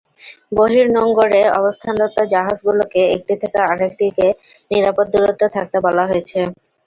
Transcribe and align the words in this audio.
বহির্নোঙরে 0.51 1.41
অবস্থানরত 1.59 2.17
জাহাজগুলোকে 2.31 3.01
একটি 3.15 3.33
থেকে 3.41 3.59
আরেকটিকে 3.65 4.27
নিরাপদ 4.71 5.05
দূরত্বে 5.13 5.47
থাকতে 5.55 5.77
বলা 5.85 6.03
হয়েছে। 6.09 6.39